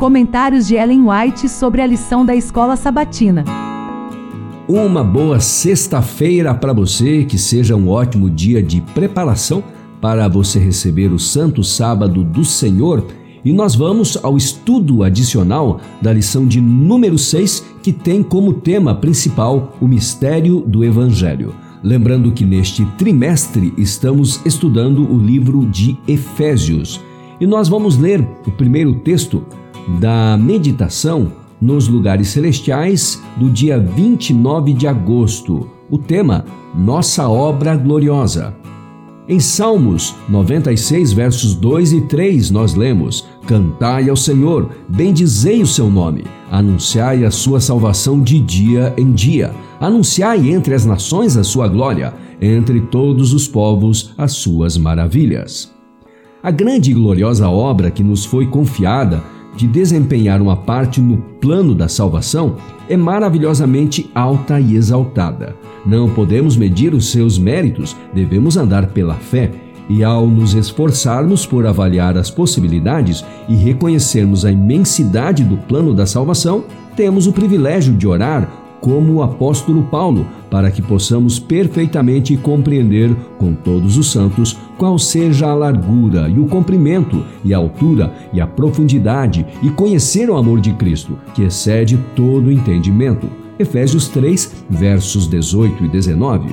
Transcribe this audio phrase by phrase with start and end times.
[0.00, 3.44] Comentários de Ellen White sobre a lição da escola sabatina.
[4.66, 9.62] Uma boa sexta-feira para você, que seja um ótimo dia de preparação
[10.00, 13.06] para você receber o Santo Sábado do Senhor.
[13.44, 18.94] E nós vamos ao estudo adicional da lição de número 6, que tem como tema
[18.94, 21.54] principal o mistério do Evangelho.
[21.82, 27.02] Lembrando que neste trimestre estamos estudando o livro de Efésios.
[27.38, 29.44] E nós vamos ler o primeiro texto
[29.98, 35.68] da meditação nos lugares celestiais do dia 29 de agosto.
[35.90, 36.44] O tema:
[36.74, 38.54] Nossa obra gloriosa.
[39.28, 45.90] Em Salmos 96, versos 2 e 3, nós lemos: Cantai ao Senhor, bendizei o seu
[45.90, 51.68] nome, anunciai a sua salvação de dia em dia, anunciai entre as nações a sua
[51.68, 55.72] glória, entre todos os povos as suas maravilhas.
[56.42, 59.22] A grande e gloriosa obra que nos foi confiada
[59.56, 62.56] de desempenhar uma parte no plano da salvação
[62.88, 65.54] é maravilhosamente alta e exaltada.
[65.84, 69.50] Não podemos medir os seus méritos, devemos andar pela fé.
[69.88, 76.06] E ao nos esforçarmos por avaliar as possibilidades e reconhecermos a imensidade do plano da
[76.06, 83.14] salvação, temos o privilégio de orar como o apóstolo Paulo, para que possamos perfeitamente compreender
[83.38, 88.40] com todos os santos qual seja a largura e o comprimento e a altura e
[88.40, 93.28] a profundidade e conhecer o amor de Cristo, que excede todo entendimento.
[93.58, 96.48] Efésios 3, versos 18 e 19.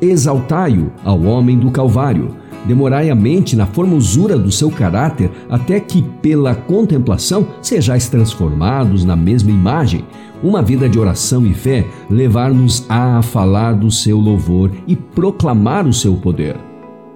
[0.00, 2.34] Exaltai-o ao homem do Calvário
[2.66, 9.16] Demorai a mente na formosura do seu caráter, até que, pela contemplação, sejais transformados na
[9.16, 10.04] mesma imagem.
[10.42, 15.92] Uma vida de oração e fé levar-nos a falar do seu louvor e proclamar o
[15.92, 16.56] seu poder.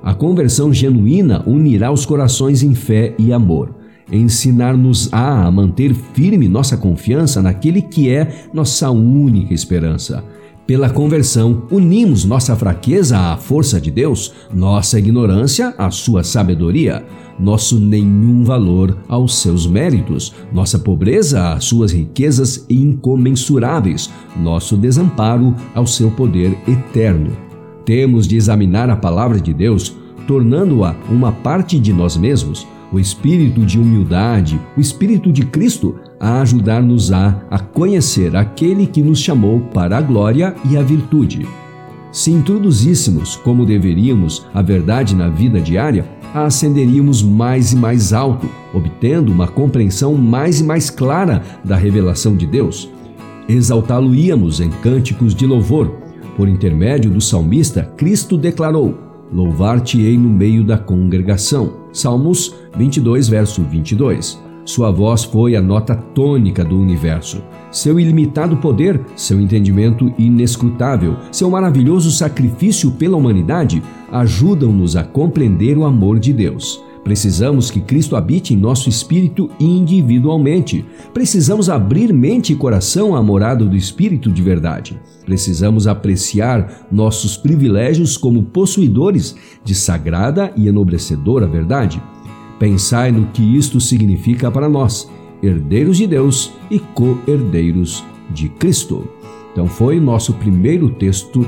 [0.03, 3.75] A conversão genuína unirá os corações em fé e amor.
[4.13, 10.23] Ensinar-nos-á a manter firme nossa confiança naquele que é nossa única esperança.
[10.67, 17.05] Pela conversão, unimos nossa fraqueza à força de Deus, nossa ignorância à sua sabedoria,
[17.39, 24.11] nosso nenhum valor aos seus méritos, nossa pobreza às suas riquezas incomensuráveis,
[24.41, 27.37] nosso desamparo ao seu poder eterno.
[27.85, 29.95] Temos de examinar a palavra de Deus,
[30.27, 36.41] tornando-a uma parte de nós mesmos, o espírito de humildade, o espírito de Cristo, a
[36.41, 41.47] ajudar-nos a, a conhecer aquele que nos chamou para a glória e a virtude.
[42.11, 48.49] Se introduzíssemos, como deveríamos, a verdade na vida diária, a ascenderíamos mais e mais alto,
[48.73, 52.89] obtendo uma compreensão mais e mais clara da revelação de Deus.
[53.47, 55.95] Exaltá-lo-íamos em cânticos de louvor.
[56.39, 58.99] Por intermédio do salmista, Cristo declarou:
[59.31, 61.85] Louvar-te-ei no meio da congregação.
[61.93, 64.43] Salmos 22, verso 22.
[64.65, 67.43] Sua voz foi a nota tônica do universo.
[67.71, 75.85] Seu ilimitado poder, seu entendimento inescrutável, seu maravilhoso sacrifício pela humanidade ajudam-nos a compreender o
[75.85, 76.83] amor de Deus.
[77.05, 80.87] Precisamos que Cristo habite em nosso espírito individualmente.
[81.13, 84.99] Precisamos abrir mente e coração à morada do Espírito de verdade.
[85.27, 92.03] Precisamos apreciar nossos privilégios como possuidores de sagrada e enobrecedora verdade.
[92.59, 95.11] Pensai no que isto significa para nós,
[95.43, 99.07] herdeiros de Deus e co-herdeiros de Cristo.
[99.53, 101.47] Então, foi nosso primeiro texto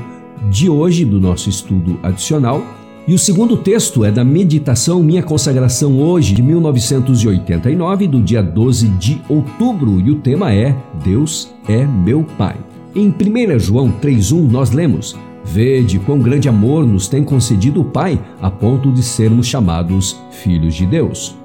[0.49, 2.63] de hoje do nosso estudo adicional
[3.07, 8.89] e o segundo texto é da meditação Minha Consagração Hoje, de 1989, do dia 12
[8.89, 10.75] de outubro, e o tema é
[11.05, 12.57] Deus é meu Pai.
[12.93, 15.15] Em 1 João 3,1 nós lemos:
[15.47, 20.75] Vede quão grande amor nos tem concedido o Pai, a ponto de sermos chamados filhos
[20.75, 21.35] de Deus.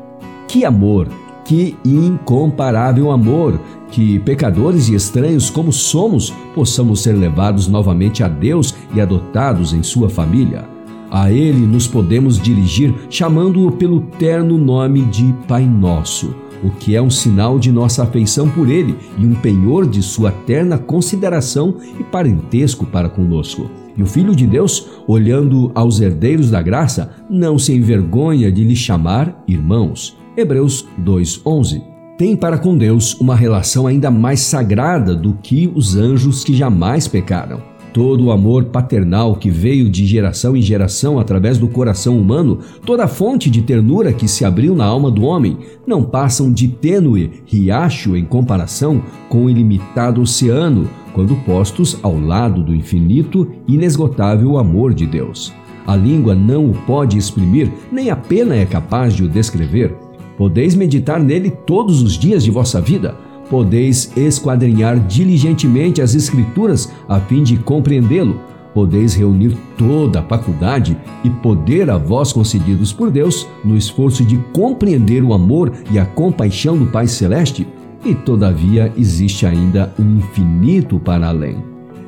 [0.48, 1.08] Que amor!
[1.44, 3.60] Que incomparável amor!
[3.90, 9.82] Que pecadores e estranhos como somos, possamos ser levados novamente a Deus e adotados em
[9.82, 10.64] sua família.
[11.10, 17.02] A Ele nos podemos dirigir chamando-o pelo terno nome de Pai Nosso, o que é
[17.02, 22.04] um sinal de nossa afeição por Ele e um penhor de sua terna consideração e
[22.04, 23.70] parentesco para conosco.
[23.96, 28.76] E o Filho de Deus, olhando aos herdeiros da graça, não se envergonha de lhe
[28.76, 30.16] chamar irmãos.
[30.36, 31.82] Hebreus 2:11
[32.16, 37.08] tem para com Deus uma relação ainda mais sagrada do que os anjos que jamais
[37.08, 37.71] pecaram.
[37.92, 43.04] Todo o amor paternal que veio de geração em geração através do coração humano, toda
[43.04, 47.42] a fonte de ternura que se abriu na alma do homem, não passam de tênue
[47.44, 54.94] riacho em comparação com o ilimitado oceano, quando postos ao lado do infinito inesgotável amor
[54.94, 55.52] de Deus.
[55.86, 59.94] A língua não o pode exprimir, nem a pena é capaz de o descrever.
[60.38, 63.14] Podeis meditar nele todos os dias de vossa vida.
[63.52, 68.40] Podeis esquadrinhar diligentemente as Escrituras a fim de compreendê-lo.
[68.72, 74.38] Podeis reunir toda a faculdade e poder a vós concedidos por Deus no esforço de
[74.54, 77.68] compreender o amor e a compaixão do Pai Celeste.
[78.02, 81.58] E todavia existe ainda um infinito para além.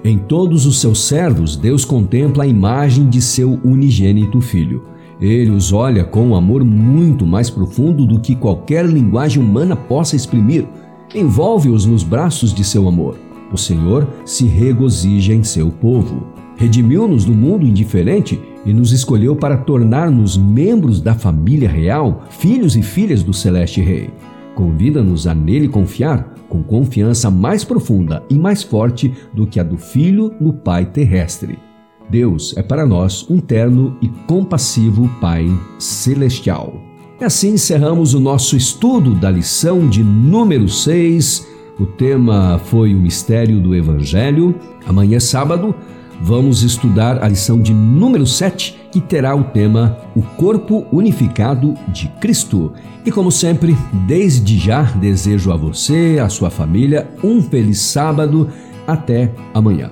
[0.02, 4.85] Em todos os seus servos, Deus contempla a imagem de seu unigênito Filho.
[5.20, 10.17] Ele os olha com um amor muito mais profundo do que qualquer linguagem humana possa
[10.17, 10.67] exprimir.
[11.14, 13.16] Envolve-os nos braços de seu amor.
[13.52, 16.26] O Senhor se regozija em seu povo.
[16.56, 22.82] Redimiu-nos do mundo indiferente e nos escolheu para tornar-nos membros da família real, filhos e
[22.82, 24.11] filhas do Celeste Rei.
[24.56, 29.76] Convida-nos a nele confiar com confiança mais profunda e mais forte do que a do
[29.76, 31.58] Filho no Pai terrestre.
[32.11, 35.46] Deus é para nós um terno e compassivo Pai
[35.78, 36.84] celestial.
[37.20, 41.46] E assim encerramos o nosso estudo da lição de número 6.
[41.78, 44.55] O tema foi o mistério do Evangelho.
[44.84, 45.72] Amanhã, sábado,
[46.20, 52.08] vamos estudar a lição de número 7, que terá o tema O Corpo Unificado de
[52.20, 52.72] Cristo.
[53.06, 53.76] E como sempre,
[54.06, 58.49] desde já desejo a você, a sua família, um feliz sábado.
[58.87, 59.90] Até amanhã.